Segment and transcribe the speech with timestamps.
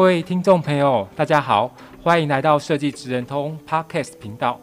[0.00, 1.70] 各位听众朋友，大家好，
[2.02, 4.58] 欢迎来到设计职人通 Podcast 频道。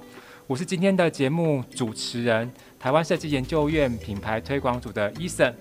[0.48, 5.54] 我是今天的节目主持人，台湾设计研究院品牌推广组的 Eason。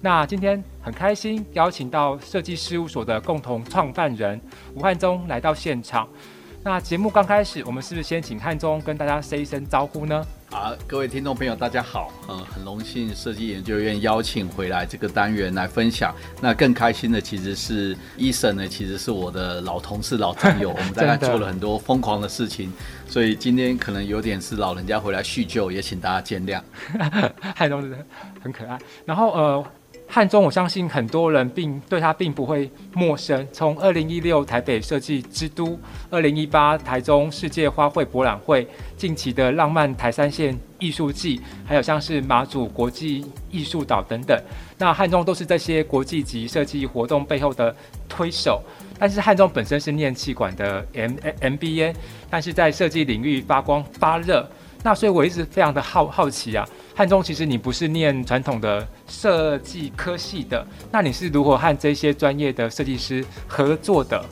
[0.00, 4.40] 那今天很开心邀请到设计事务所的共同创办人
[4.74, 6.08] 吴汉忠来到现场。
[6.64, 10.26] 那节目刚开始，我们是不是先请汉忠跟大家 say 一声招呼呢？
[10.52, 16.12] 好，各位听众朋友，大家好，嗯，很荣幸设计研究院邀请回来这个单元来分享。
[16.42, 22.72] 那更开心的其实是 Eason 呢，其实是我的老同事、老朋友， 我们大概做了很多疯狂的事情，
[23.06, 26.60] 所以今天可能有点是老人家回来叙旧，也请大家见谅。
[27.54, 28.04] 海东真的
[28.42, 29.64] 很可爱，然后呃。
[30.12, 33.46] 汉中，我相信很多人并对他并不会陌生。
[33.52, 35.78] 从二零一六台北设计之都，
[36.10, 38.66] 二零一八台中世界花卉博览会，
[38.96, 44.36] 近期的浪漫台三线艺术季，还有像是马祖国际艺术岛等等，
[44.78, 47.72] 那汉中都是这些国际级设计活动背后的
[48.08, 48.60] 推手。
[48.98, 51.94] 但是汉中本身是念气管的 M MBA，
[52.28, 54.50] 但是在设计领域发光发热。
[54.82, 64.24] 那所以我一直非常的好好奇啊，汉中其实你不是念传统的设计科系的，那你是如何和这些专业的设计师合作的？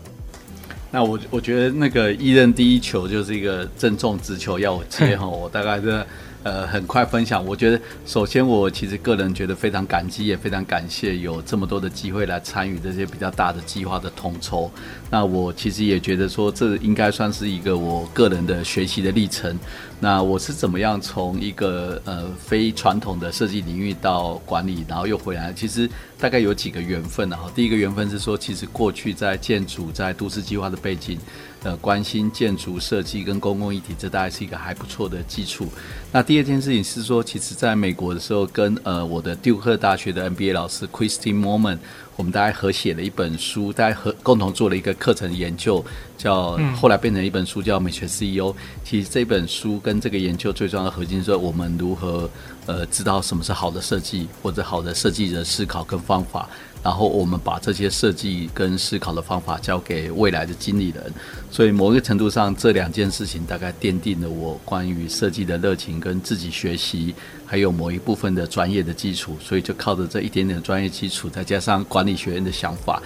[0.91, 6.05] 那我我觉得那个一任第一球就是一个郑重直球要我接哈， 我大概是。
[6.45, 7.45] 呃，很快分享。
[7.45, 14.71] 我觉得，首先我其实个人觉得非常感激，也非常感谢有这么多的机会来参与这些比较大的计划的统筹。
[15.11, 19.59] 那我其实也觉得说，这应该算是一个我个人的学习的历程。
[20.01, 25.53] 那我是怎么样从一个呃非传统的设计领域到管理，然后又回来？
[25.53, 27.39] 其实大概有几个缘分啊。
[27.55, 31.19] 第一个缘分是说，其实过去在建筑、在都市计划的背景。
[31.65, 35.67] 呃，关心建筑设计跟公共议题，这大概是一个还不错的基础。
[36.13, 41.79] 那第二件事情是说，其实在美国的时候，跟呃我的杜克大学的 MBA 老师 Christine Mormon，
[42.19, 45.83] 我们大家合写了一本书，大家合共同做了一个课程研究，
[46.17, 48.53] 叫后来变成一本书，叫《美学 CEO》。
[48.83, 52.29] 其实这本书跟这个研究最重要的核心是说，我们如何
[52.67, 56.49] 呃知道什么是好的设计，或者好的设计的思考跟方法。
[56.89, 61.13] 然后我们把这些设计跟思考的方法交给未来的经理人，
[61.51, 69.37] 所以某一个程度上，这两件事情大概奠定了我关于设计的热情跟自己学习，还有某一部分的专业的基础。
[69.39, 73.03] 所以就靠着这一点点专业基础，再加上管理学院的想法，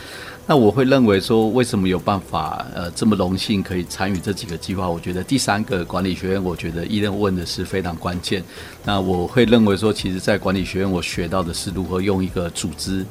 [0.46, 4.88] 那我会认为说，为什么有办法呃这么荣幸可以参与这几个计划？
[4.88, 8.44] 我觉得第三个管理学院，我觉得一任问的是非常关键。
[8.84, 13.04] 那我会认为说，其实，在管理学院我学到的是如何用一个组织。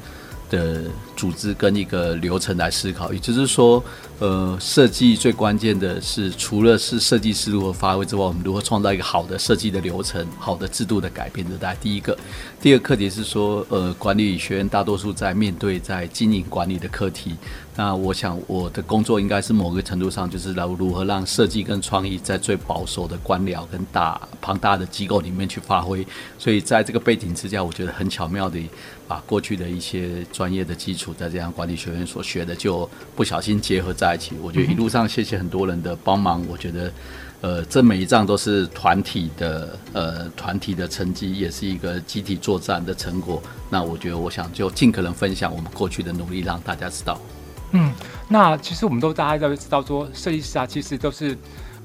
[0.52, 0.84] 的
[1.22, 3.80] 组织跟一个流程来思考，也就是说，
[4.18, 12.18] 呃，设计最关键的是，除了是设计师如何发挥之外，我们如何创造一个好的设计的流程、好的制度的改变，这大概第一个。
[12.60, 17.36] 第二个课题是说，呃，管理学院大多数在面对在经营管理的课题。
[17.74, 26.04] 那我想我的工作应该是某个程度上，就是来如何让设计跟创意在最保守的官僚跟大庞大的机构里面去发挥。
[26.36, 28.58] 所以在这个背景之下，我觉得很巧妙的
[29.08, 34.34] 把过去的一些专业的基础，在这样管理学院所学的，就不小心结合在一起。
[34.42, 36.44] 我觉得一路上谢谢很多人的帮忙。
[36.48, 36.92] 我觉得，
[37.40, 43.42] 呃，这每一仗都是团体的，呃，团体的成绩，也是一个集体作战的成果。
[43.70, 47.20] 那我觉得，我想就尽可能分享我们过去的努力，让大家知道。
[47.72, 47.90] 嗯，
[48.28, 51.36] 那其实我们都大家都知道说，设计师啊，其实都是，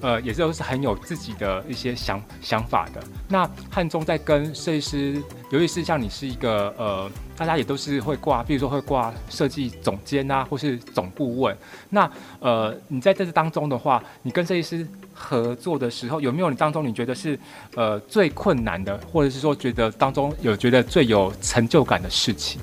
[0.01, 3.01] 呃，也是都是很有自己的一些想想法的。
[3.29, 11.55] 那汉中在跟设计师，尤其是像你是一个呃，大家也都是会挂，比如说会挂设计总监啊，或是总顾问。
[11.91, 17.39] 那呃，你在这当中的话，你跟设计师合作的时候，有没有你当中你觉得是
[17.75, 22.59] 呃最困难的，或者是说觉得当中有觉得最有成就感的事情？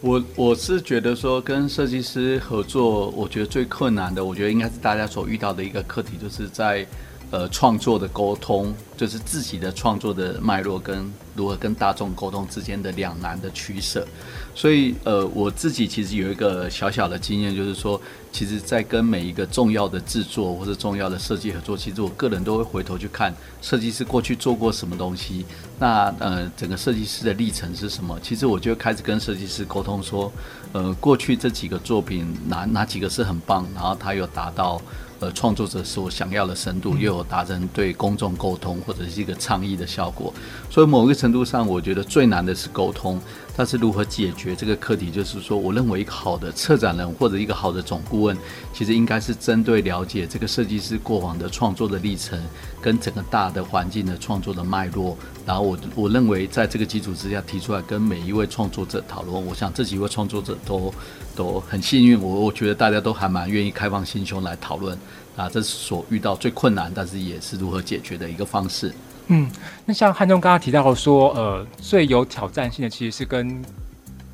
[0.00, 6.86] 我我是觉得说跟设计师合作，我觉得最困难的，我觉得应该是大家所遇到的一个课题，就是在
[7.30, 14.06] 呃，创作的沟通，就是自己的创作的脉络跟如何跟大众沟通之间的两难的取舍。
[14.54, 18.00] 所以，呃，我自己其实有一个小小的经验，就是说，
[18.32, 25.44] 其实，在跟每一个重要的制作或者重要的设计合作，其实我个人都会回头去看设计师过去做过什么东西，
[25.78, 28.18] 那呃，整个设计师的历程是什么？
[28.22, 30.32] 其实我就开始跟设计师沟通说，
[30.72, 34.80] 呃，过去这几个作品哪哪几个是很棒，然后他有达到。
[35.20, 40.32] 呃，创作者所想要的深度，又有达成对公众沟通或者是一个倡议的效果，
[40.70, 43.20] 所以某个程度上，我觉得最难的是沟通。
[43.58, 48.38] 但是如何解决这个课题，就是说，我认为一个好的策展人或者一个好的总顾问，
[48.72, 52.40] 其实应该是针对了解这个设计师过往的创作的历程，
[52.80, 59.44] 跟整个大的环境的创作的脉络，然后我我认为在这个基础之下提出来，跟每一位创作者讨论。
[59.44, 60.94] 我想这几位创作者都
[61.34, 64.96] 都很幸运，我我觉得大家都还蛮愿意开放心胸来讨论
[65.36, 68.94] 啊，这是所遇到最困难，但是也是如何解决的一个方式。
[69.28, 69.48] 嗯，
[69.84, 73.62] 那像汉中刚刚提到说，呃，最有挑战性的其实是跟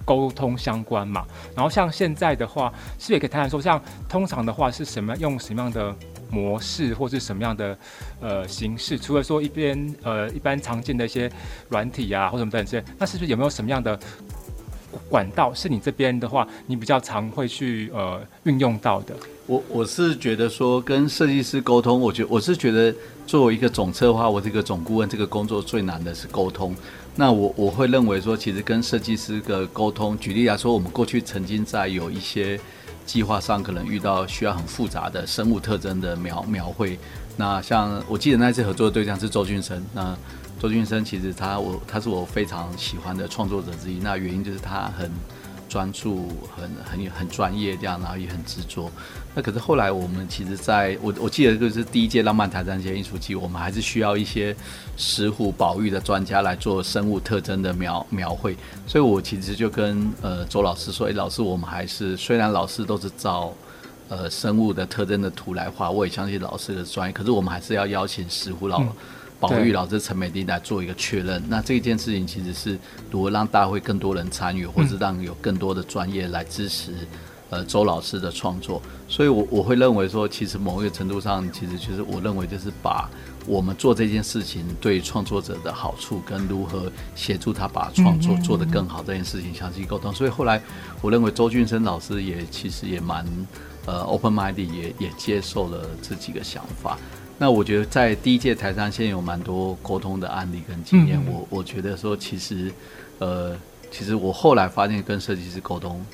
[0.05, 1.25] 沟通相关嘛。
[1.55, 5.95] 然后像现在的话，是不是也可以谈谈说，像通常的话是什么用什么样的
[6.31, 7.77] 模式，或是什么样的
[8.21, 8.97] 呃形式？
[8.97, 11.31] 除了说一边呃一般常见的一些
[11.69, 13.99] 软体啊，或什么等等，那是不是有没有什么样的
[15.09, 19.15] 管道是你这边的话，你比较常会去呃运用到的？
[19.47, 22.95] 我我是觉得说跟设计师沟通，我觉我是觉得
[23.27, 26.75] 作为一个总策划，我这个总顾问，这个工作最难的是沟通。
[27.15, 32.59] 那我我会认为说，其实跟设计师的沟通，举例来说，我们过去曾经在有一些
[33.05, 36.99] 计划上，可能遇到需要很复杂的生物特征的描描绘。
[37.37, 40.17] 那像我记得那次合作的对象是周俊生，那
[40.61, 43.99] 周俊生其实他我他是我非常喜欢的创作者之一。
[44.01, 45.11] 那原因就是他很。
[45.67, 48.89] 专注很很很专业这样，然后也很执着。
[49.35, 54.55] 那可是后来我们其实在我我记得就是第一届浪漫台山节艺术季，我们还是需要一些
[54.97, 58.57] 石虎保育的专家来做生物特征的描描绘。
[58.87, 63.53] 所以我其实就跟呃周老师说：“哎，老师，我们还是虽然老师都是照
[64.09, 68.81] 呃生物的特征的图来画，我也相信老师的专业，可是我们还是要邀请石虎老。
[68.81, 68.93] 嗯”
[69.49, 72.79] 保育老师陈美丽来做一个确认，那这件事情其实是
[73.11, 76.93] 如何让大会更多人参与，或是让有更多的专业来支持，
[77.51, 78.81] 呃，周老师的创作。
[79.09, 83.09] 所以我，我我会认为说，其实某一个程度上，其实就是我认为就是把
[83.47, 90.13] 我们做这件事情对创作者的好处，跟如何协助他把创作做得更好这件事情详细沟通。
[90.13, 90.61] 所以后来，
[91.03, 93.27] 我认为周俊生老师也其实也蛮
[93.85, 96.99] 呃 open minded，也也接受了这几个想法。
[97.39, 102.73] 那我觉得在第一届台三线有蛮多沟通的案例跟经验，嗯、我我觉得说其实，
[103.19, 103.57] 呃，
[103.91, 106.05] 其实我后来发现跟设计师沟通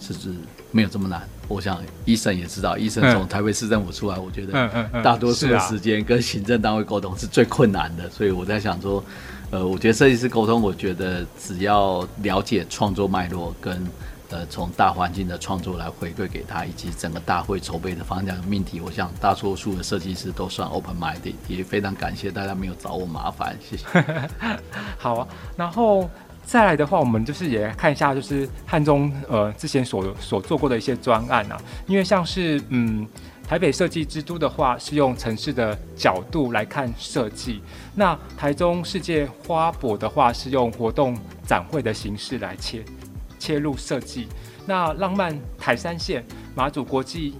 [0.00, 0.34] 是是
[0.72, 1.22] 没有这么难。
[1.48, 8.10] 我想医生也知道，医生从台北市政府出来，我觉得大多数的时间跟行政单位沟通是最困难的。
[8.10, 9.02] 所以我在想说，
[9.50, 13.86] 呃，我觉得设计师沟通，我觉得只要了解创作脉络跟。
[14.30, 23.84] 呃，从大环境的创作来回馈给他，以及整个大会筹备的方向命题，我想大多数的设计师都算 open minded，也非常感谢大家没有找我麻烦，谢谢。
[24.98, 26.10] 好啊，然后
[26.44, 31.56] 再来的话，我们就是也看一下，就是汉中呃之前所所做过的一些专案啊，
[31.86, 33.06] 因为像是嗯
[33.46, 37.60] 台北设计之都的话，是用城市的角度来看设计；
[37.94, 42.84] 那台中世界花博的话，是用活动展会的形式来切。
[43.38, 44.28] 切入设计，
[44.66, 46.24] 那浪漫台山线
[46.54, 47.34] 马祖国际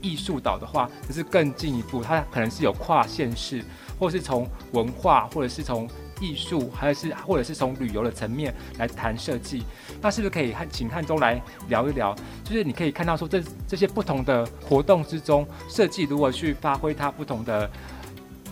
[0.00, 3.64] 艺术岛的话，就是更进一步，它可能是有跨县市，
[3.98, 5.88] 或是从文化，或者是从
[6.20, 9.64] 艺术，还是或者是从旅游的层面来谈设计。
[10.00, 12.14] 那是不是可以请汉中来聊一聊？
[12.44, 17.70] 就是你可以看到说这这些不同的活动之中，设计如何去发挥它不同的。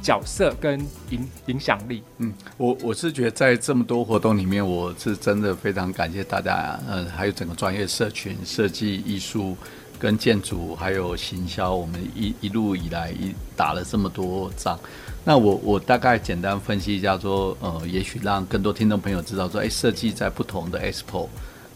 [0.03, 0.81] 角色跟
[1.11, 9.57] 影影响力，嗯，我我是觉得在这么多活动里面，我是真的非常感谢大家，嗯，还有整个专业社群、设计、艺术
[9.99, 14.79] 跟建筑，还有行销，我们一一路以来一打了这么多仗。
[15.25, 21.29] 那我我大概简单分析一下，说，呃，也许让更多听众朋友知道说，哎，设计在不同的 Expo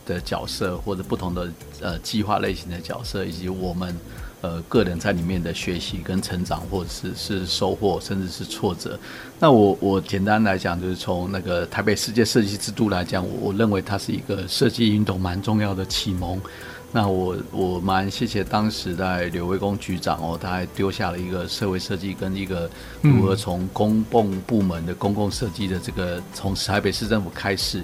[0.07, 3.95] 的角色，或者不同的呃计划类型的角色，以及我们。
[4.45, 8.99] 呃，个人在里面的学习跟成长，或者是是收获，甚至是挫折。
[9.41, 16.39] 那我我简单来讲，就是从那个台北世界设计之都来讲，我我认为它是一个设计运动蛮重要的启蒙。
[16.93, 22.71] 那我我蛮谢谢当时在刘维公局长哦，他还丢下了一个社会设计跟一个
[23.01, 27.83] 如何从公共部门的公共设计的这个从台北市政府开始，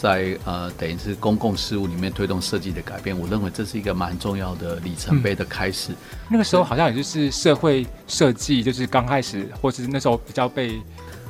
[0.00, 5.92] 在呃等于是公共事务里面推动设计的改变，我认为这是一个蛮重要的里程碑的开始。
[6.30, 10.80] 那个时候好像也就是社会设计，就是刚开始，或是那时候比较被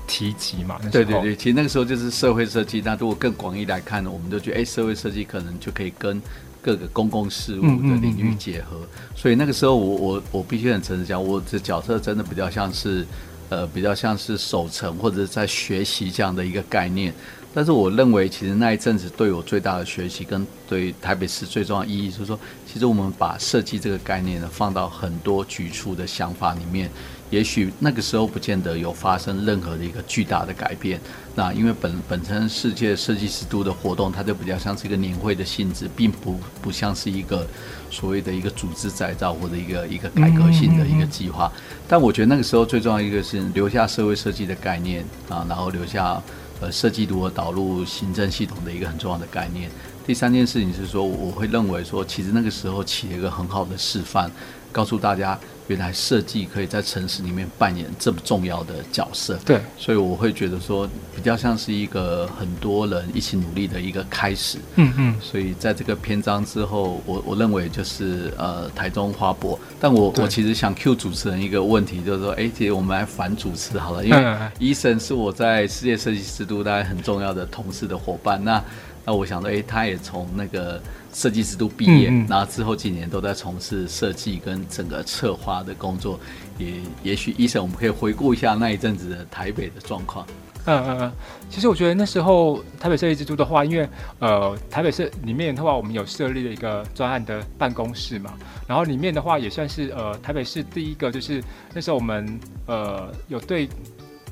[0.07, 0.79] 提及嘛。
[0.93, 2.81] 对对对，其实那个时候就是社会设计。
[2.85, 6.23] 那如果更广义来看呢，我们就觉得，哎，社会设计可能就可以跟
[6.63, 8.77] 各个公共事务的领域结合，
[9.17, 13.05] 所以那个时候我我我必须很诚实讲，我的角色真的比较像是，
[13.49, 17.13] 呃，比较像是守成或者是在学习这样的一个概念。
[17.53, 22.39] 但是我认为，其实那一阵子对我最大的学习跟对台北市最重要意义，就是说，
[22.71, 26.91] 其实我们把设计这个概念呢放到很多局处的想法里面。
[27.31, 31.01] 也许那个时候不见得有发生任何的一个巨大的改变，
[31.37, 37.47] 那因为本本身世界设计师都的活动，它就比较像是一个年会的性质，并不不像是一个
[37.89, 41.53] 所谓的一个组织再造或者一个一个改革性的一个计划。
[41.87, 46.21] 但我觉得那个时候最重要一个是留下社会设计的概念啊，然后留下
[46.61, 49.71] 呃设计如何导入行政系统的一个很重要的概念。
[50.07, 54.31] 第三件事情是说，我会认为说，其实那个时候起了一个很好的示范，
[54.71, 55.39] 告诉大家。
[55.71, 60.85] 原来设计可以在城市里面扮演这么重要的角色，对，所以我会觉得说，
[61.15, 65.17] 比较像是一个很多人一起努力的一个开始，嗯嗯。
[65.23, 74.19] 所以在这个篇章之后，我我认为就是呃台中花博，但我我其实想 Q 主持人一个问题，就是说，哎，其实我们来反主持好了，因为
[74.59, 78.61] Eason 是我在世界设计师都大概很重要的同事的伙伴，那
[79.05, 80.83] 那我想说，哎，他也从那个。
[81.13, 86.19] 设计师都毕业，嗯嗯，然后之后几年都在从事设计跟整个策划的工作，
[86.59, 90.27] 也也许 Eason 我们可以回顾一下那一阵子的台北的状况。
[90.67, 91.13] 嗯嗯嗯，
[91.49, 93.89] 其实我觉得那时候台北设计之都的话，因为
[94.19, 98.35] 呃台北市里面的话，我们有设立了一个专案的办公室嘛，
[98.67, 101.43] 然后里面的话也算是呃台北市第一个，就是
[101.75, 103.69] 那时候我们呃有对。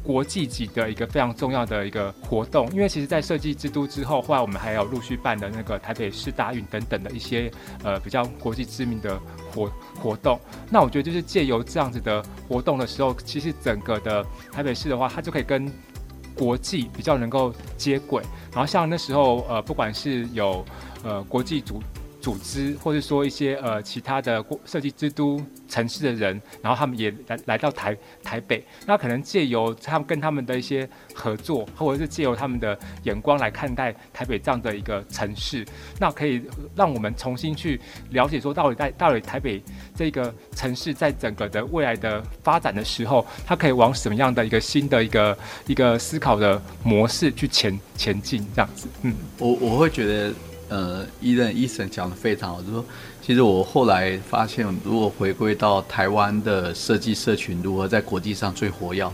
[0.03, 7.51] 国际级的一个非常重要的一个活动，因为其实，在设计之都之后，后来我们还有陆续办的那个台北市大运等等的一些
[7.83, 9.21] 呃比较国际知名的
[9.53, 10.41] 活活动。
[10.71, 15.71] 那我觉得就是借由这样子的活动的时候，其实整个的台北市的话，它就可以跟
[16.35, 18.23] 国际比较能够接轨。
[18.53, 20.65] 然后像那时候呃，不管是有
[21.03, 21.83] 呃国际组。
[22.21, 35.65] 组织，或者说一些呃其他的设计之都城市的人，然后他们也来来到台台北，那可能借由他们跟他们的一些合作，或者是借由他们的眼光来看待台北这样的一个城市，
[36.01, 36.43] 那可以
[36.75, 39.63] 让我们重新去了解说，到底在到底台北
[39.95, 48.89] 这个城市在整个的未来的发展的时候，它可以往什么样的一个新的一个一个思考的模式去前前进这样子。
[49.03, 50.35] 嗯，我我会觉得。
[50.69, 52.85] 呃，伊任医生讲的非常好，就是说，
[53.23, 59.05] 其实我后来发现，如果回归到台湾的设计社群如何在国际上最活跃，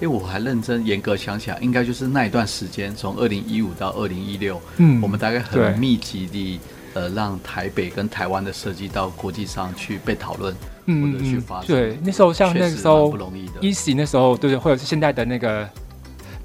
[0.00, 6.60] 因为我还认真严格想想，应该就是那一段时间，从二零一五到二零一六，嗯，我们大概很密集的
[6.94, 10.54] 呃，让台北跟台湾的设计到国际上去被讨论，
[10.86, 11.68] 嗯，或者去发展。
[11.68, 15.68] 对，那时候像那个时候不容易的，EC 那时候，对，或者是现在的那个。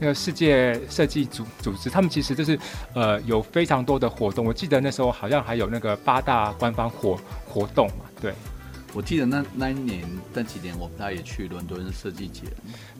[0.01, 2.57] 那个世界设计组组织，他们其实就是
[2.95, 4.43] 呃有非常多的活动。
[4.43, 7.15] 我记得那时候好像还有那个八大官方活
[7.45, 8.05] 活动嘛。
[8.19, 8.33] 对，
[8.95, 10.03] 我记得那那一年
[10.33, 12.41] 那几年，我们他也去伦敦设计节。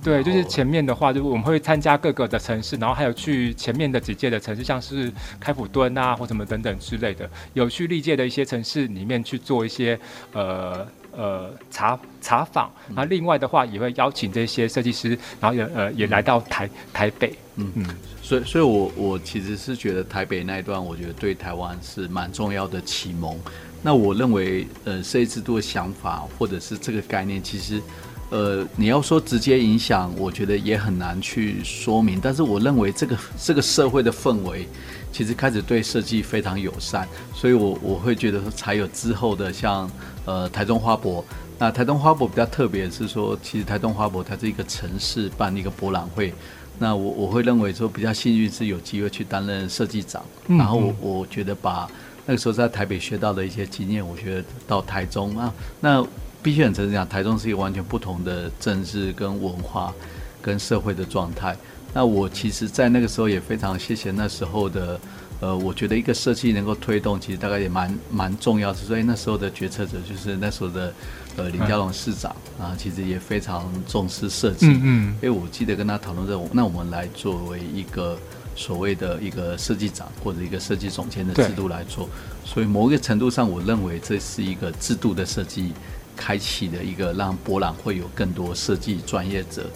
[0.03, 9.99] 对，就是前面的话，就是我们会参加各个的城市，然后还有去前面的几届的城市，像是开普敦啊或什么等等之类的，有去历届的一些城市里面去做一些
[10.33, 10.87] 呃。
[11.15, 17.85] 呃，查查访，那另外的话也会邀请这些设计师，然后也呃也来到台台北，嗯嗯，
[18.21, 23.37] 所以所以我我其实是觉得台北那一段，我觉得对台湾是蛮重要的启蒙。
[23.81, 27.81] 那我认为，呃，设计制度的想法或者是这个概念，其实，
[28.29, 32.19] 呃，你要说直接影响，我觉得也很难去说明。
[32.21, 34.67] 但是我认为这个这个社会的氛围。
[35.13, 39.91] 其实开始对设计非常友善，所以我我会觉得才有之后的像
[40.25, 41.23] 呃台中花博。
[41.57, 46.33] 那台中花博比较特别的是说，其实台中花博它是一个城市办一个博览会。
[46.79, 51.87] 那我我会认为说比较幸运是有机会去担任设计长，然后我我觉得把
[52.25, 56.03] 那个时候在台北学到的一些经验，我觉得到台中啊，那
[56.41, 59.93] 必须很诚实讲，台中是一个完全不同的政治跟文化
[60.41, 61.55] 跟社会的状态。
[61.93, 64.99] 那我其实，在那个时候也非常谢谢那时候的，
[65.41, 68.77] 呃，我觉得一个设计能够推动，其实大概也蛮蛮重要的。
[68.77, 70.93] 所以那时候的决策者就是那时候的，
[71.35, 74.67] 呃，林佳龙市长啊，其实也非常重视设计。
[74.67, 75.15] 嗯嗯。
[75.15, 78.15] 因为我记得跟他讨论这种，那我们来作为一个
[78.55, 82.07] 所谓的一个设计长或者一个设计总监的制度来做。
[82.45, 85.73] 所以某一个程度上，我认为这是一个制度的设计，
[86.15, 89.67] 开启的一个让博览会有更多设计专业者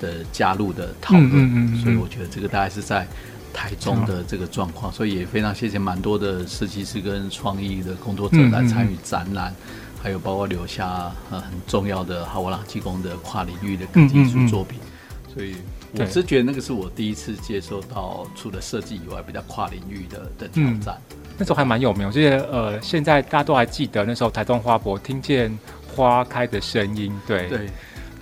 [0.00, 1.28] 的加入的讨论。
[1.28, 3.06] 嗯嗯嗯嗯，所以我觉得这个大概是在
[3.52, 9.54] 台中的这个状况，所以也非常谢谢蛮多的设计师跟创意的工作者来参与展览。
[10.02, 14.88] 还有包括留下呃很重要的哈瓦拉技工的跨领域的科技艺术作品，嗯
[15.28, 15.54] 嗯，所以
[15.98, 20.98] 我是觉得那个是我第一次接受到除了设计以外比较跨领域的的挑战。
[21.10, 25.54] 嗯，那时候还蛮有名，我记得呃现在大家都还记得那时候台中花博听见
[25.94, 27.46] 花开的声音，对。
[27.48, 27.68] 对，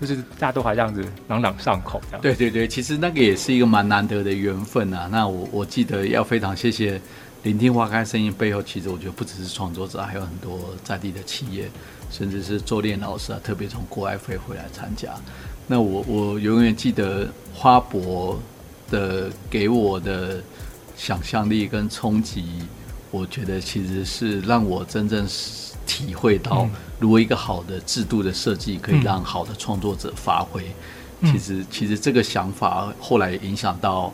[0.00, 2.20] 就是大家都还这样子朗朗上口这样。
[2.20, 5.08] 对对对，其实那个也是一个蛮难得的缘分啊。
[5.10, 7.00] 那我我记得要非常谢谢。
[7.44, 11.70] 聆听花开声音背后，其实我觉得不只是创作者，还有很多在地的企业，
[12.10, 15.14] 甚至是周练老师啊，特别从国外飞回来参加。
[15.68, 18.38] 那我我永远记得花博
[18.90, 20.42] 的给我的
[20.96, 22.44] 想象力跟冲击，
[23.12, 26.68] 我觉得其实是让我真正是体会到，
[27.00, 30.62] 如果一个好的制度的设计可以让好的创作者发挥。
[31.22, 34.12] 其实其实这个想法后来影响到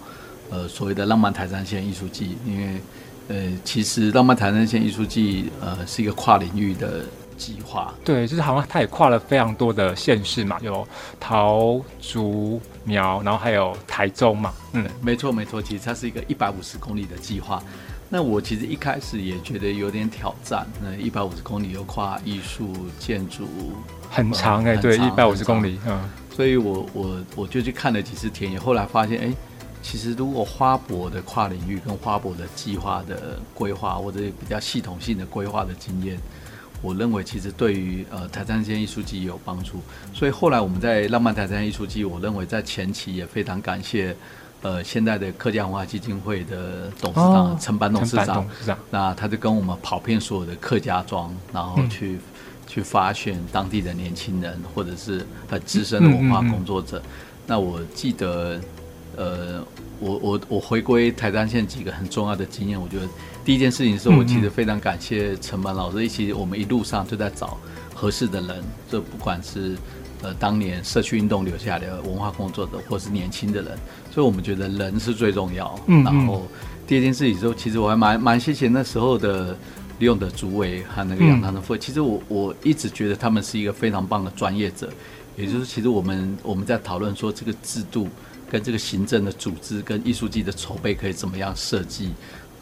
[0.48, 2.80] 呃所谓的浪漫台山线艺术季，因为。
[3.26, 7.06] 呃，其实浪漫台山线艺术季，呃，是一个跨领域的
[7.38, 7.90] 计划。
[8.04, 10.86] 对，就是好像它也跨了非常多的县市嘛，有
[11.18, 14.52] 桃竹苗，然后还有台中嘛。
[14.74, 17.62] 嗯，没错没错，其实它是一个一百五十公里的计划。
[18.08, 23.46] 那我其实一开始也觉得有点挑战，那一百五十公里又跨艺术、建筑，
[24.10, 26.08] 很长哎、欸，对，一百五十公里，嗯。
[26.34, 29.34] 所以我我我就去看了几次田野，后来发现，哎。
[29.86, 36.18] 其实，如果花博的跨领域跟花博的计划的规划，或者比较系统性的规划的经验，
[36.80, 39.82] 我认为其实对于呃台山线艺术季也有帮助。
[40.14, 44.16] 所以后来我们在浪漫台三线艺术季，我认为在前期也非常感谢
[44.64, 48.44] 呃现在的客家文化基金会的董事长陈班董事长，
[48.90, 52.20] 那他就跟我们跑遍所有的客家庄，然后去、嗯、
[52.66, 56.98] 去发现当地的年轻人或者是很资深的文化工作者。
[56.98, 58.58] 嗯嗯嗯，那我记得。
[59.16, 59.64] 呃，
[60.00, 63.06] 我我我回归台山县几个很重要的经验，我觉得
[63.44, 67.56] 第一件事情是我其实非常感谢陈满老师，一起我们一路上就在找
[67.94, 69.76] 合适的人，这不管是
[70.24, 73.78] 呃当年社区运动留下来的文化工作者，或是年轻的人，
[74.10, 75.78] 所以我们觉得人是最重要。
[75.86, 76.48] 嗯然后
[76.86, 79.56] 第二件事情之后，其实我还蛮蛮谢谢那时候的
[80.00, 84.90] 李勇的主委和那个杨堂的副，其实我我一直觉得他们是一个非常棒的专业者，
[85.36, 88.08] 也就是其实我们我们在讨论说这个制度。
[88.46, 92.10] 跟这个行政的组织跟艺术季的筹备可以怎么样设计？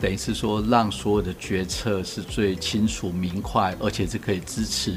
[0.00, 4.96] 等于是说，让所有的决策是最清楚明快，而且是可以支持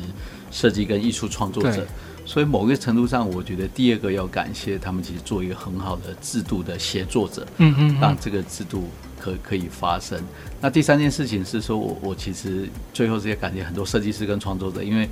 [0.52, 1.86] 设计跟艺术创作者。
[2.26, 10.22] 所以某个程度上，我觉得第二个要感谢他们，其实做一个很好的制度的协作者，嗯嗯，让这个制度可可以发生。
[10.60, 15.08] 那第三件事情是说，我我其实最后是要感谢很多设计师跟创作者，因为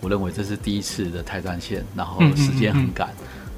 [0.00, 3.08] 我认为这是第一次的台山线，然后时间很赶。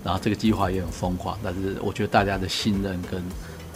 [0.02, 3.22] 然后这个计划也很疯狂，但是我觉得大家的信任跟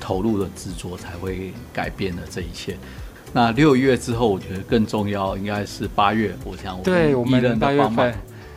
[0.01, 2.79] 投入的执着才会改变了这一切。
[3.31, 6.35] 那六月之后，我觉得更重要应该是八月。
[6.45, 8.11] 我想我们艺人的帮忙，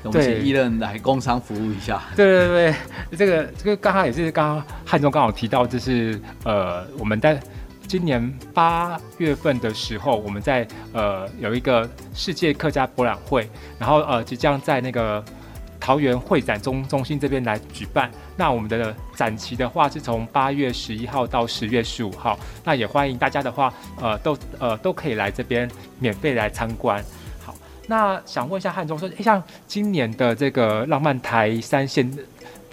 [0.07, 2.01] 我们请艺人来工商服务一下。
[2.15, 2.75] 对对对，
[3.17, 7.39] 这个这个刚刚也是刚刚汉中刚好提到，就是呃我们在
[7.87, 15.23] 今年八月份的时候，我们在呃有一个世界客家博览会，然后呃即将在那个。
[15.79, 27.01] 桃园会展中中心这边来举办，那我们的展期的话是从八月十一号到十月十五号，那也欢迎大家的话，呃，都呃都可以来这边免费来参观。
[27.87, 32.09] 那想问一下汉中说，诶，像今年的这个浪漫台三线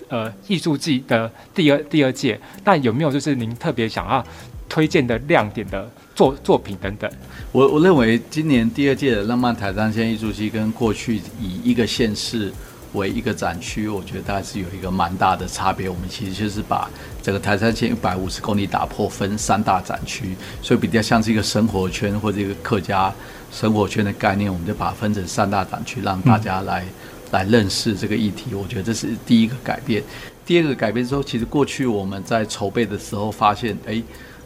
[0.08, 4.24] 呃艺术季的第二第二届，那有没有就是您特别想要
[4.68, 7.10] 推荐的亮点的作作品等等？
[7.52, 12.52] 我我认为今年第二届的浪漫台三线艺术季跟过去以一个县市。
[12.94, 15.88] 为一个展区，我觉得大概是有一个蛮大的差别。
[15.88, 16.88] 我们其实就是把
[17.24, 23.10] 这个台三线一百五十公里打破，分三大展区，所以比较像是一个生活圈或者一个客家
[23.50, 24.52] 生活圈的概念。
[24.52, 26.84] 我们就把它分成三大展区，让大家来、
[27.30, 28.54] 来认识这个议题。
[28.54, 30.02] 我觉得这是第一个改变。
[30.44, 34.02] 第二个改变之后，其实过去我们在筹备的时候发现，哎，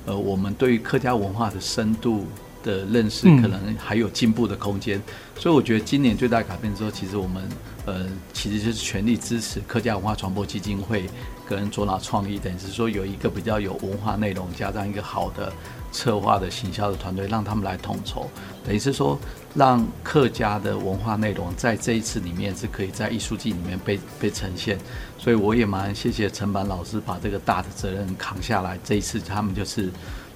[0.06, 2.28] 呃，我们对于客家文化的深度
[2.62, 5.02] 的认识可能还有进步的空间，
[5.36, 7.42] 所以我觉得今年最大改变之后，其实我们
[7.88, 11.08] 呃其实就是全力支持客家文化传播基金会
[11.48, 15.50] 跟左脑创意，等于是说有一个比较有文化内容加上一个好的
[15.90, 18.28] 策划的行销的团队，让他们来统筹，
[18.64, 19.18] 等于是说
[19.54, 24.78] 让客家的文化内容在这一次里面是可以在艺术季里面被被呈现，
[25.16, 29.90] 所以我也蛮谢谢陈板老师把这个大的责任扛下来，这一次他们就是。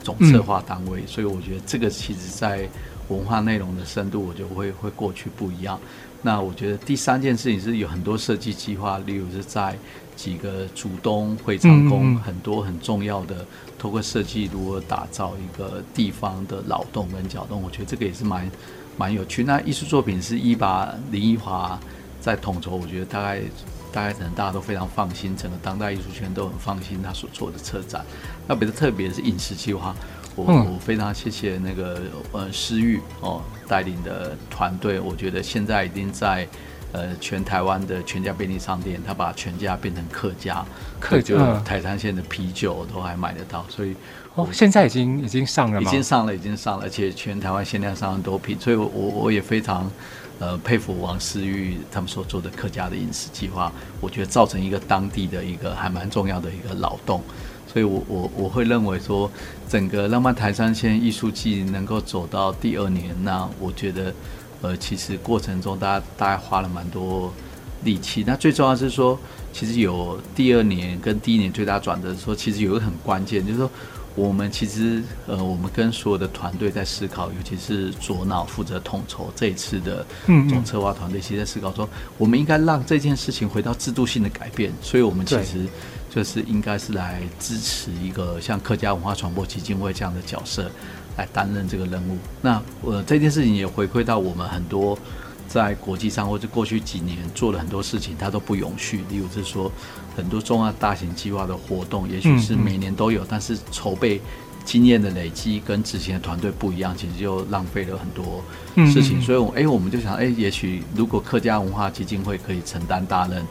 [0.05, 2.69] 总策划单位，所以我觉得这个其实在
[3.07, 5.79] 文化内容的深度，我就会会过去不一样。
[6.23, 9.77] 那我觉得第三件事情是有很多设计计划，例如是在
[10.17, 13.45] 几个主东会长宫，很多很重要的，
[13.79, 18.51] 透过设计如何打造一个地方的劳动跟角动，我觉得这个也是蛮
[18.97, 19.45] 蛮有趣。
[19.45, 21.79] 那艺术作品是一把林奕华
[22.21, 23.43] 在统筹，我觉得大概。
[23.95, 28.03] 大概可能大家都非常放心，整个当代艺术圈都很放心他所做的策展。
[28.49, 29.95] 那比较特别的是饮食计划，
[30.35, 32.01] 我我非常谢谢那个
[32.33, 34.99] 呃思玉哦带领的团队。
[35.01, 36.47] 我觉得现在已经在
[36.92, 40.64] 呃全台湾的全家便利商店，他把全家变成客家，
[40.99, 43.64] 客家台山县的啤酒都还买得到。
[43.68, 43.95] 所以
[44.35, 45.88] 哦，现在已经已经上了吗？
[45.88, 48.59] 已经上了，已经上了，而且全台湾限量上很多瓶。
[48.59, 49.90] 所以我我也非常。
[50.38, 57.23] 呃，佩服王思玉他们所做的客家的饮食计划，我觉得造成一个当地的一个还蛮重要的一个劳动，
[57.73, 59.31] 所以我我我会认为说，
[59.69, 64.15] 整个浪漫台三线艺术季能够走到第二年，那我觉得，
[64.61, 67.33] 呃，其实过程中大家大概花了蛮多
[67.85, 69.19] 力气，那最重要是说，
[69.53, 73.71] 其实有第二年跟第一年最大转折的时候，其实有一个很关键，就是说。
[74.15, 80.05] 我们其实，呃，我们跟所有的团队在思考，尤其是左脑负责统筹这一次的
[80.51, 84.71] 总策划团队，其实在思考说，我们应该让这件事情回到制度性的改变。
[84.83, 85.67] 所以，我们其实
[86.14, 90.70] 就是应该是来支持一个像客家文化传播基金会这样的角色
[91.16, 92.18] 来担任这个任务。
[92.42, 94.98] 那呃，这件事情也回馈到我们很多。
[95.48, 99.05] 在国际上或者过去几年做了很多事情，它都不永续。
[99.11, 99.70] 例如是说，
[100.16, 104.18] 很多重要大型计划的活动，也许是每年都有，但是筹备
[104.64, 108.42] 经验的累积跟之前的团队不一样，其实就浪费了很多
[108.87, 109.20] 事情。
[109.20, 113.44] 所以，哎，我们就想，哎，也许如果客家文化基金会可以承担大任。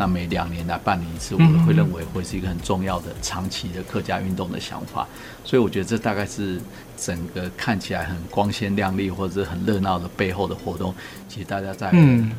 [0.00, 5.04] 那每两年来办理一次，我们会认为会是一个很重要的长期的客家运动的想法，
[5.44, 6.60] 所以我觉得这大概是
[6.96, 10.94] 整个看起来很光鲜亮丽或者很热闹的背后的活动，
[11.28, 11.90] 其实大家在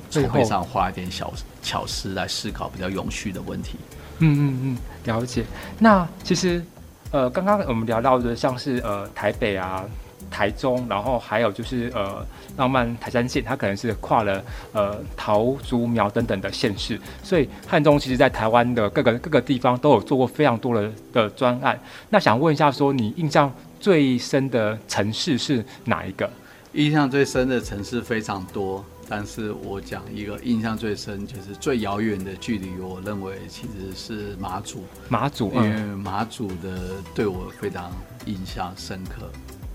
[0.09, 3.75] 筹备上花一点小巧思来思考比较永续的问题。
[4.19, 5.43] 嗯嗯嗯，了解。
[5.79, 6.63] 那其实
[7.11, 9.85] 呃，刚刚我们聊到的像是呃台北啊。
[10.29, 12.23] 台中，然后还有就是呃，
[12.55, 14.43] 浪漫台山线，它可能是跨了
[14.73, 21.79] 呃桃竹苗等等的县市，所以汉中其实在台湾的各个各个地方都有做过非常多的的专案。
[22.09, 26.29] 那想问一下，说你印象最深的城市是哪一个？
[26.73, 34.83] 印象最深的城市非常多，但是我讲一个印象最深，就是最遥远的距离，我认为其实是马祖。
[35.09, 37.91] 马祖，因为马祖的对我非常
[38.25, 39.27] 印象深刻。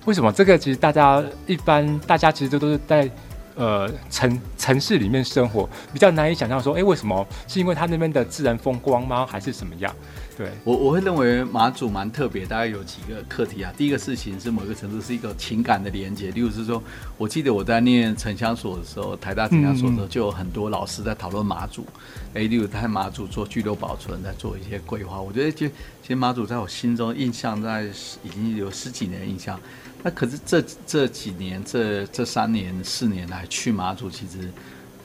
[0.05, 3.11] 为什么这个其实大家一般大家其实都都是在
[3.57, 9.27] 呃城城市里面生活，比较难以想象说，哎，为什么是因为它那边的自然风光吗？
[9.27, 9.93] 还是什么样？
[10.37, 13.73] 对我我会认为马祖蛮特别，大概有几个课题啊。
[13.77, 16.83] 第一个事情是某一个程度是一个情感的连接，例如是说，
[17.17, 21.87] 我记得我在念城乡所的时候，台大城乡所的时候，就有很多老师在讨论马祖，
[22.35, 25.21] 哎、嗯，例如在马祖做居留保存，在做一些规划。
[25.21, 27.85] 我觉得就其实马祖在我心中印象在
[28.23, 29.59] 已经有十几年的印象。
[30.03, 34.51] 那可是这这几年，这这三年四年来去马祖，其实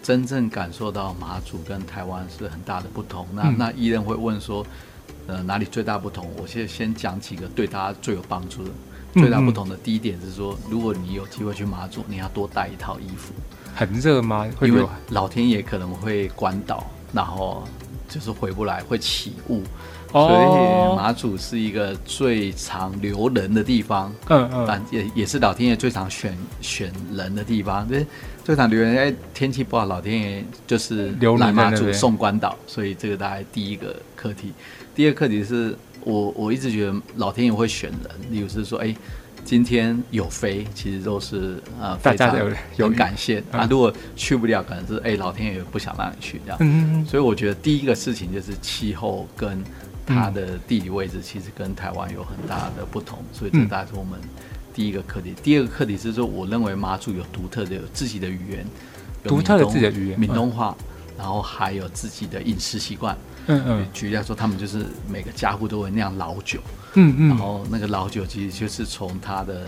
[0.01, 3.27] 真正感受到马祖跟台湾是很大的不同。
[3.33, 4.65] 那那艺人会问说，
[5.29, 6.27] 呃，哪里最大不同？
[6.41, 8.71] 我先先讲几个对大家最有帮助的
[9.13, 9.77] 最大不同的。
[9.77, 13.31] 第一点是说，如果你有机会去马祖，你要多带一套衣服。
[13.75, 14.47] 很热吗？
[14.57, 17.63] 会因为老天爷可能会关岛，然后
[18.07, 19.61] 就是回不来，会起雾。
[20.11, 27.87] 所以马祖是一个最常留人的地方，嗯嗯，但也也是老天爷最常选选人的地方。
[27.87, 28.03] 这，
[28.43, 32.57] 最常留人，哎，天气不好，老天爷就是来马祖送关岛。
[32.65, 34.51] 所以这个大概第一个课题。
[34.99, 38.93] 第二个课题是我我一直觉得老天爷会选人，例如是说，哎，
[39.45, 42.37] 今天有飞，其实都是呃非常
[42.75, 43.65] 有感谢啊。
[43.71, 46.57] 如果去不了，可能是哎老天爷不想让你去这样。
[46.59, 47.05] 嗯嗯。
[47.05, 49.63] 所以我觉得第一个事情就是气候跟。
[50.05, 54.19] 它的地理位置其实跟台湾有很大的不同，所以这大概是我们
[54.73, 55.35] 第一个课题。
[55.43, 58.65] 第二个课题是说，我认为马祖有独特的有自己的语言，
[59.23, 60.75] 独特的自己的语言，闽东话，
[61.15, 63.15] 然后还有自己的饮食习惯。
[63.49, 63.87] 嗯嗯。
[63.91, 66.61] 举例来说，他们就是每个家户都会酿老酒。
[66.93, 67.29] 嗯嗯。
[67.29, 69.65] 然后那个老酒其实就是从他的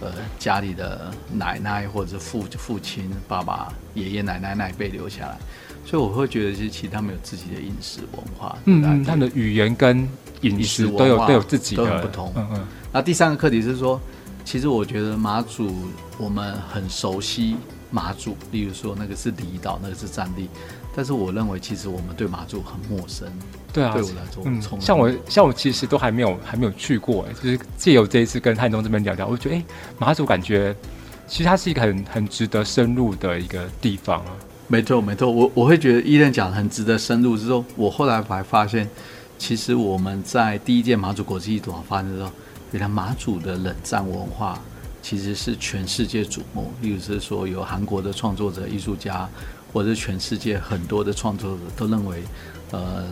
[0.00, 5.38] 呃家里的奶奶或者父父亲、爸爸、爷爷奶奶那一辈留下来，
[5.84, 10.08] 所以我会觉得，其实他们有自己的饮食文化，嗯嗯，他们的语言跟
[10.42, 12.66] 饮食都有都有自己的不同，嗯嗯。
[12.92, 14.00] 那第三个课题是说，
[14.44, 15.74] 其实我觉得马祖
[16.18, 17.56] 我们很熟悉
[17.90, 20.48] 马祖，例如说那个是离岛，那个是战地。
[20.96, 23.26] 但是我认为，其实我们对马祖很陌生。
[23.72, 29.64] 对啊，对我来说，嗯，像我像我其实都还没有还没有去过，就是借由这一次跟汉东这边聊聊，我觉得哎，
[29.98, 30.72] 马祖感觉
[31.26, 34.30] 其实它是一个很很值得深入的一个地方啊。
[34.68, 38.88] 没错没错，我我会觉得伊人讲很值得深入之后，我后来还发现，
[39.36, 42.30] 其实我们在第一届马祖国际艺术发现之后，
[42.70, 44.56] 原来马祖的冷战文化
[45.02, 49.28] 其实是全世界瞩目，例如是说有韩国的创作者、艺术家。
[49.74, 52.22] 或者全世界很多的创作者都认为，
[52.70, 53.04] 呃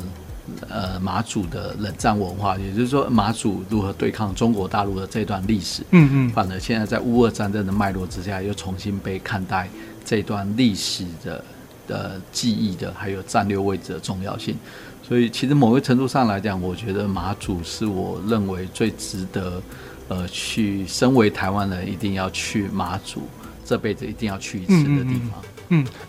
[0.68, 9.68] 呃，马祖的冷战文化，也就是说马祖如何对抗中国大陆的这段历史，嗯嗯，反而现在在乌俄战争的脉络之下，又重新被看待
[10.04, 11.44] 这段历史的
[11.86, 14.56] 的记忆的，还有战略位置的重要性。
[15.02, 19.60] 所以，其实某个程度上来讲，我觉得马祖是我认为最值得
[20.08, 23.22] 呃去，身为台湾人一定要去马祖，
[23.64, 25.42] 这辈子一定要去一次的地方。
[25.42, 25.51] 嗯嗯嗯，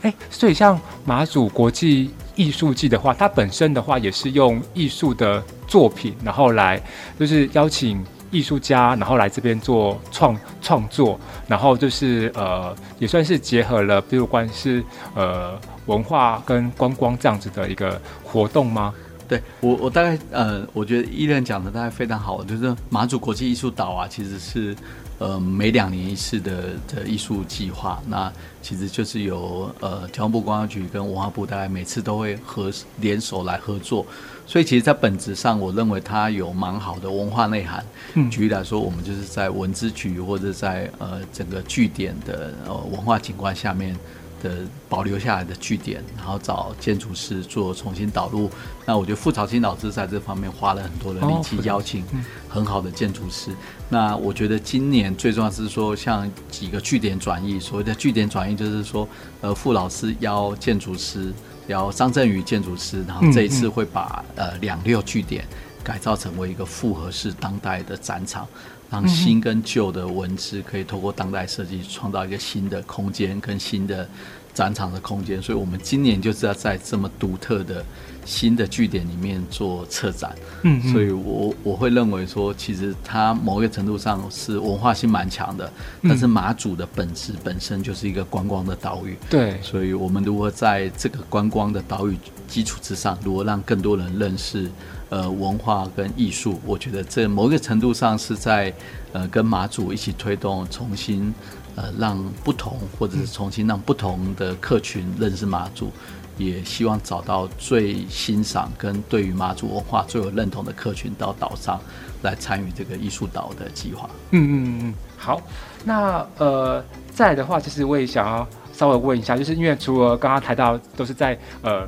[0.02, 6.82] 哎、欸，所以像马祖国际艺术季的话，它本身的话也是用艺术的作品，然后来
[7.19, 14.84] 就是邀请艺术家，然后来这边做创创作，然后就是呃，也算是结合了，比如关是
[15.15, 18.93] 呃文化跟观光这样子的一个活动吗？
[19.28, 24.76] 对我，我大概呃，我觉得伊人讲的大概非常好，就是马祖国际艺术岛啊，其实是。
[25.23, 26.51] 呃，每两年一次的
[26.86, 28.29] 的艺术计划，那
[28.62, 34.05] 其实就是由呃交通部观光局跟文化部大概每次都会合联手来合作，
[34.45, 37.86] 所以其实，在本质上，我认为它有蛮好的文化内涵。
[38.15, 43.97] 嗯，举例来说，我们就是在文资局或者在呃整个据点的呃文化景观下面。
[44.43, 48.47] 的保留下来的据点，然后找建筑师做重新导入。
[48.86, 52.03] 那我觉得傅朝清老师在这方面花了很多的力气，邀请
[52.49, 53.56] 很好的建筑师。
[53.89, 59.08] 那我觉得今年最重要是说，像几个据点转移，所谓的据点转移就是说，
[59.41, 61.34] 呃，傅老师邀建筑师，
[61.67, 65.47] 邀张振宇建筑师，然后这一次会把呃两六据点
[65.84, 68.45] 改造成为一个复合式当代的展场。
[68.93, 74.08] 让新跟旧的文字可以透过当代设计创造一个新的空间跟新的
[74.53, 77.84] 展场的空间，所以我们今年就是要在这么独特的
[78.23, 80.36] 新的据点里面做策展。
[80.62, 89.17] 嗯，所以我我会认为说，其实它某一个程度上是文化性蛮强的，但是马祖的本质本身就是一个观光的岛屿。
[89.27, 92.15] 对，所以我们如何在这个观光的岛屿
[92.47, 94.69] 基础之上，如何让更多人认识？
[95.13, 98.73] 呃，文化跟艺术，我觉得这某一个程度上是在
[99.12, 101.32] 呃跟马祖一起推动，重新
[101.76, 105.91] 呃让不同或者是重新让不同的客群认识马祖，
[106.36, 111.80] 也希望找到最欣赏跟对于马祖文化最有认同的客群到岛上
[112.23, 114.10] 来参与这个艺术岛的计划。
[114.32, 115.39] 嗯嗯嗯，好，
[115.86, 121.88] 那呃再来的话，其实我也想要稍微问一下，就是因为除了刚刚谈到都是在呃。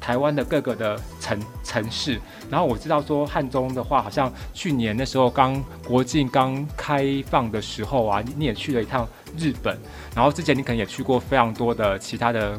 [0.00, 2.18] 台湾的各个的城城市，
[2.50, 9.78] 然后我知道说汉中的话，好像去年那时候刚国境刚开放的时候啊，你也去了一趟日本，
[10.16, 12.58] 然后之前你可能也去过非常多的其他的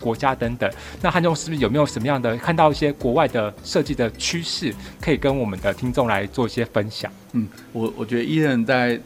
[0.00, 0.70] 国家等等。
[1.02, 7.12] 那汉中是不是有没有什么样的看到一些国外的设计的趋势，可以跟我们的听众来做一些分享？
[7.32, 8.98] 嗯，我我觉得伊人在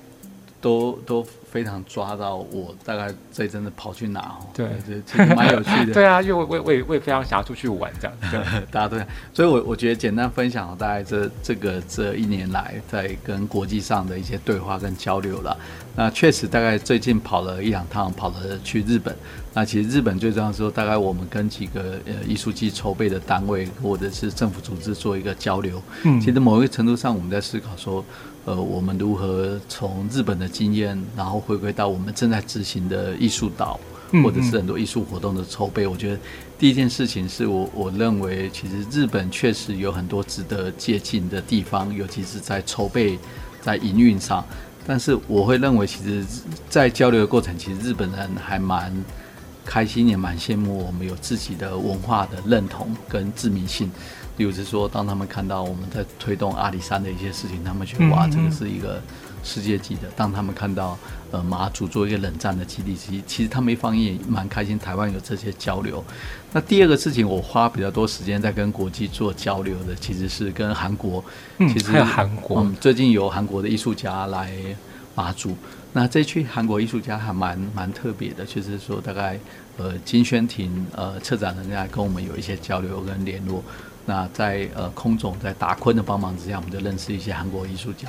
[0.61, 1.27] 都都。
[1.53, 4.49] 非常抓到我，大概这一阵子跑去哪哦？
[4.55, 5.93] 对，这其实蛮有趣的。
[5.93, 8.17] 对啊，因为我我我也我也非常想要出去玩这样。
[8.33, 9.09] 对，大家都这样。
[9.35, 15.55] 所以我我觉得简单分享大概这这个这一年来在跟国际上的一些对话跟交流了。
[15.95, 19.15] 那确实大概最近跑了一两趟，跑了去日本。
[19.53, 25.83] 那其实日本最重要的时候，大概我们跟几个呃艺术季筹备的单位或者是政府组织做一个交流。
[26.05, 28.03] 嗯，其实某一个程度上，我们在思考说。
[28.45, 33.79] 呃，我们如何从日本的经验，然后回归到我们正在执行的艺术岛，
[34.23, 35.87] 或者是很多艺术活动的筹备？
[35.87, 36.19] 我觉得
[36.59, 43.19] 第一件事情是我我认为，其实日本确实有很多值得借鉴的地方，尤其是在筹备、
[43.61, 44.45] 在营运上。
[44.85, 46.25] 但是我会认为，其实，
[46.69, 48.93] 在交流的过程，其实日本人还蛮
[49.65, 53.89] 开心，也蛮羡慕我们有自己的文化的认同跟知名性。
[54.43, 59.01] 例如是说，当他们看到我们在推动阿里山的一些事情，他们觉得哇，这个是一个
[59.45, 60.09] 世界级的。
[60.17, 60.99] 当他们看到
[61.31, 66.03] 呃马祖做一个冷战的基地，其实其实他们一方面也蛮开心，台湾有这些交流。
[66.53, 71.25] 那第二个事情，我花比较多时间在跟国际做交流的，其实是跟韩国。
[71.57, 74.51] 其实还有韩国，嗯，最近有韩国的艺术家来
[75.15, 75.57] 马祖。
[75.93, 79.39] 那这区韩国艺术家还蛮蛮特别的，就是说大概
[79.77, 83.63] 呃金宣廷呃策展人家跟我们有一些交流跟联络。
[84.05, 88.09] 那在呃空总在达坤的帮忙之下，我们就认识一些韩国艺术家。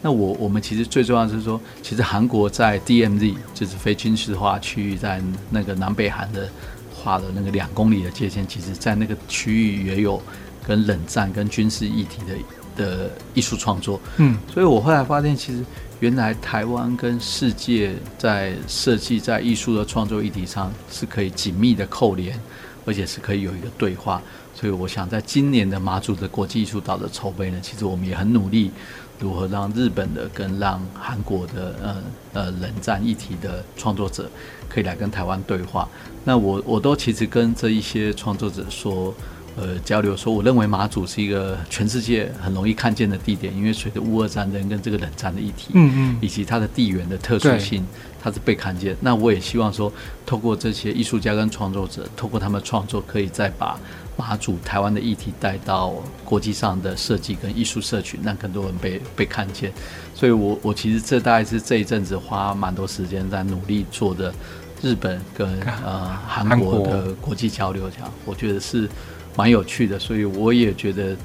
[0.00, 6.48] 那我我们其实最重要的是说，其实韩国在 DMZ 就是非军事化区域，在那个南北韩的
[6.94, 10.20] 画的那个两公里的界限，其实在那个区域也有
[10.66, 14.00] 跟冷战跟军事议题的的艺术创作。
[14.18, 15.64] 嗯，所以我后来发现，其实
[16.00, 22.38] 原来台湾跟世界在设计在艺术的创作议题上是可以紧密的扣连，
[22.84, 24.20] 而且是可以有一个对话。
[24.54, 28.70] 所以我想，在今年的马祖的国际艺术岛的筹备呢，其实我们也很努力，
[29.18, 31.96] 如何让日本的跟让韩国的呃
[32.32, 34.30] 呃冷战议题的创作者
[34.68, 35.88] 可以来跟台湾对话。
[36.24, 39.12] 那我我都其实跟这一些创作者说，
[39.56, 47.84] 呃交流说，我认为马祖是一个全世界很容易看见的地点，因为随着乌俄战争跟这个冷战的议题，嗯嗯，以及它的地缘的特殊性，
[48.22, 48.96] 它是被看见。
[49.00, 49.92] 那我也希望说，
[50.24, 53.78] 透过这些艺术家跟创作者，透过他们创作，可以再把
[54.16, 55.92] 马祖台湾的议题带到
[56.24, 59.72] 国际上的设计跟艺术社群，让更多人被被看见。
[60.14, 64.32] 所以我，我我其实这大概是这一阵子花蛮多时间在努力做的
[64.80, 68.88] 日本跟 呃韩国的国际交流，这样我觉得是
[69.36, 69.98] 蛮有趣的。
[69.98, 71.16] 所以我也觉得，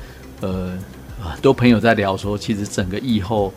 [0.42, 0.78] 呃，
[1.22, 3.54] 很多朋友在聊说，其实整个疫后，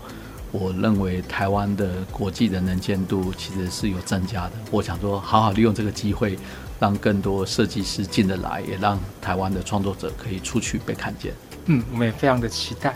[0.50, 4.52] 我认为台湾的国际的能见度其实是有增加的。
[4.70, 6.38] 我想说，好好利用这个机会。
[6.82, 11.32] 让更多设计师进得来，也让台湾的创作者可以出去被看见。
[11.66, 12.92] 嗯，我们也非常的期待。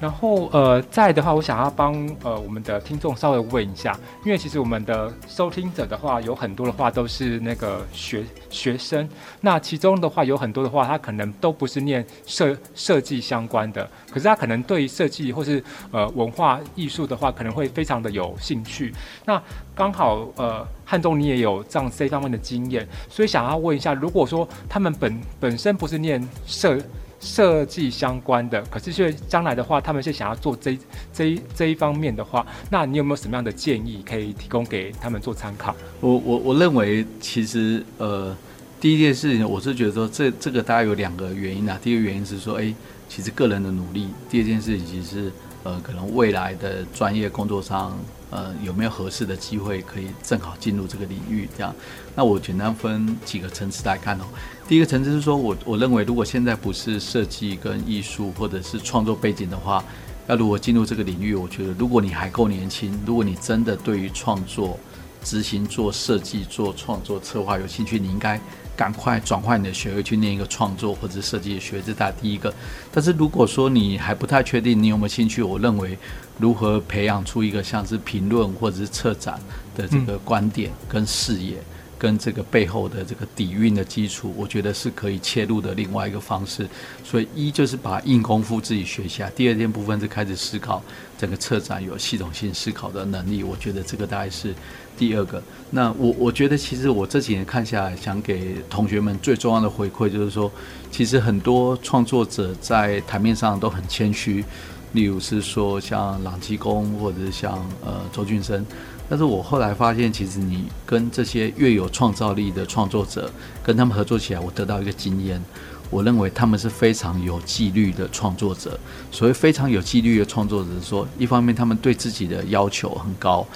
[0.00, 9.08] 然后呃，在的话，我想要帮呃我们的听众稍微问一下，因为其实我们的收听者的话，有很多的话都是那个学学生，
[9.40, 18.94] 那其中的话有很多的话，他可能都不是念设设计相关的，可是他可能对设计或是呃文化艺术的话，可能会非常的有兴趣。
[19.24, 19.42] 那
[19.74, 26.78] 刚好呃汉中你也有这样这方面的经验，所以想要问一下，如果说他们本本身不是念设
[27.20, 30.78] 设计相关的，可是却将来的话，他们是想要做这
[31.12, 35.74] 这一这一方面的话，那你有没有什么样的建议可以提供给他们做参考？
[36.00, 38.36] 我我我认为，其实呃，
[38.80, 41.78] 第一件事情，我是觉得说，这这个大概有两个原因啊。
[41.82, 42.72] 第一个原因是说，哎，
[43.08, 45.32] 其实个人的努力；第二件事情，其实是
[45.68, 47.94] 呃，可能未来的专业工作上。
[48.30, 51.48] 呃，有没有合适的机会可以正好进入这个领域？
[51.56, 51.74] 这样，
[52.14, 54.24] 那我简单分几个层次来看哦。
[54.68, 59.82] 第一个层次是说，我我认为，如果现在不是设计跟艺术或者是创作背景的话，
[60.26, 64.78] 要如果进入这个领域，我觉得如果你还够年轻，如果你真的对于创作、
[65.24, 68.38] 执行、做设计、做创作策划有兴趣，你应该。
[68.78, 72.54] 赶快转换你的学位去念一个创作或者设计的学，这是他第一个。
[72.92, 75.98] 但是如果说你还不太确定你有没有兴趣，我认为
[76.38, 79.40] 如何培养出一个像是评论或者是策展
[79.76, 81.56] 的这个观点跟视野。
[82.00, 86.64] 跟这个背后的这个底蕴的基础，我觉得是可以切入的另外一个方式。
[87.02, 90.80] 所以一就是把硬功夫自己学下，第二件部分是开始思考
[91.18, 93.42] 整个策展有系统性思考的能力。
[93.42, 94.54] 我觉得这个大概是
[94.98, 95.40] 第二个。
[95.70, 100.50] 那我我觉得其实我这几年看下来，想给同学们最重要的回馈就是说，
[100.90, 104.44] 其实很多创作者在台面上都很谦虚，
[104.92, 107.52] 例如是说像朗基公或者是像
[107.84, 108.66] 呃周俊生。
[109.10, 113.30] 但是我后来发现，其实你跟这些越有创造力的创作者，
[113.62, 115.42] 跟他们合作起来，我得到一个经验，
[115.88, 118.78] 我认为他们是非常有纪律的创作者。
[119.10, 123.46] 所谓非常有纪律的创作者，说一方面他们对自己的要求很高，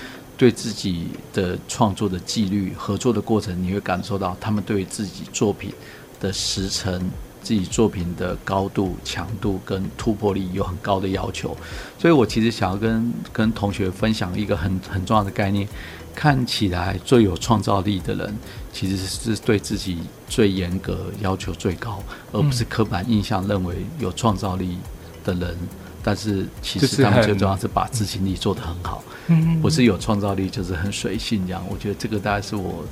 [0.43, 5.73] 对自己的创作的纪律，合作的过程你会感受到他们对自己作品
[6.19, 7.09] 的时程。
[7.45, 11.57] 自己作品的高度、强度跟突破力有很高的要求，
[11.99, 15.67] 所以我其实想要跟跟同学分享一个很很重要的概念：
[16.15, 18.39] 看起来最有创造力的人，
[18.73, 22.01] 其实是对自己最严格、要求最高，
[22.31, 24.79] 而不是刻板印象认为有创造力
[25.25, 25.59] 的人，
[26.03, 31.63] 但是其实他们最重要是把执行力做得很好，嗯不是有创造力就是很随性这样。
[31.71, 32.85] 我觉得这个大概是我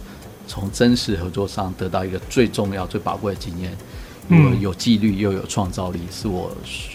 [0.46, 3.76] 从真实合作上得到一个最重要、最宝贵的经验。
[4.32, 6.52] 我，有纪律又有创造力，是我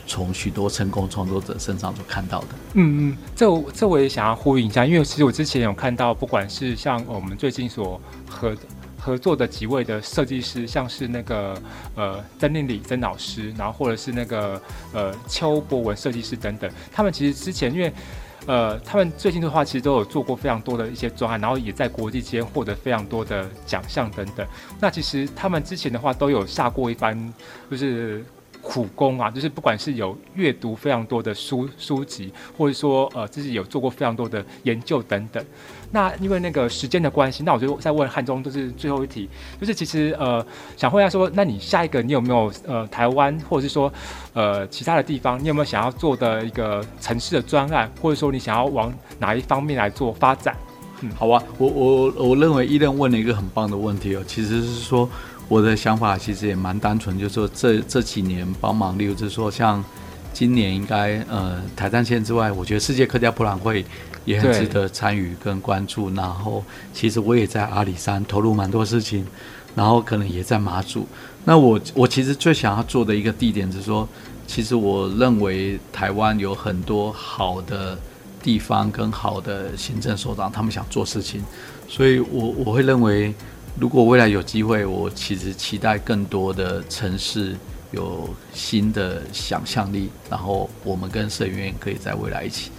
[0.08, 2.47] 从许多成功创作者身上所看到的。
[2.75, 7.99] 嗯嗯，这这我也想要呼应一下，因为其实我之前有看到，不管是像我们最近所
[8.30, 8.56] 合
[9.05, 11.55] 合作的几位的设计师，像是那个
[11.95, 14.59] 呃曾令礼曾老师，然后或者是那个
[14.93, 17.93] 呃邱博文设计师等等，他们其实之前因为。
[18.47, 24.45] 呃，他们最近的话，其实都有做过非常多的一些专案，然后也在国际间获得非常多的奖项等等。
[24.79, 27.33] 那其实他们之前的话，都有下过一番
[27.71, 28.23] 就是
[28.65, 35.45] 苦功啊，就是不管是有阅读非常多的书书籍，或者说呃自己有做过非常多的研究等等。
[35.91, 39.30] 那因为那个时间的关系，那我就再问汉中，就是最后一题，
[39.62, 40.43] 就是其实呃
[40.75, 43.93] 想问一下说，那你下一个你有没有呃台湾或者是说
[44.34, 50.58] 呃其他的地方，你有没有想要做的一个城市的专案，或者说你想要往哪一方面来做发展？
[51.01, 55.08] 嗯，好啊，我我我认为伊任问了一个很棒的问题哦，其实是说
[55.47, 59.84] 我的想法其实也蛮单纯，就是说这这几年帮忙，例如就是说像
[60.34, 63.86] 今年应该呃台三线之外，我觉得世界客家博览会。
[64.26, 69.24] 也很值得参与跟关注，然后其实我也在阿里山投入蛮多事情，
[69.76, 71.07] 然后可能也在马祖。
[71.43, 74.09] 那我我其实最想要做的一个地点是说，
[74.47, 77.95] 其实我认为台湾有很多好的
[78.41, 81.43] 地方跟好的行政首长，他们想做事情，
[81.88, 83.32] 所以我我会认为，
[83.80, 87.55] 如果未来有机会，我其实期待更多的城市
[87.91, 92.71] 有新的想象力，然后我们跟设计院可以在未来一起。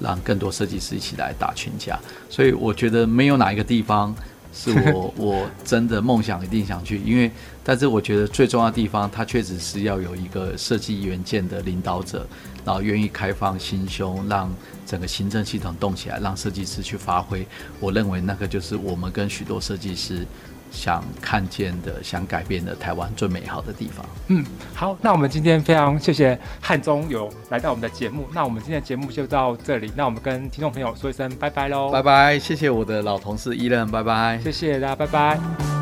[0.00, 1.96] 让更多设计师一起来打群架，
[2.28, 4.12] 所以我觉得没有哪一个地方
[4.52, 7.30] 是我我真的梦想一定想去，因为
[7.64, 12.26] 但是我觉得最重要的地方，它确实是要有一个设计元件的领导者，
[12.64, 14.52] 然后愿意开放心胸，让
[14.86, 17.46] 整个行政系统动起来，让设计师去发挥。
[17.80, 20.26] 我认为那个就是我们跟许多设计师。
[20.72, 24.04] 想看见的、想改变的台湾最美好的地方。
[24.28, 24.44] 嗯，
[24.74, 28.26] 好，那我们今天非常谢谢汉中有来到我们的节目。
[28.32, 29.92] 那我们今天的节目就到这里。
[29.94, 31.90] 那我们跟听众朋友说一声拜拜喽！
[31.90, 35.81] 拜拜，谢谢我的老同事伊人，拜拜，谢谢大家，拜拜。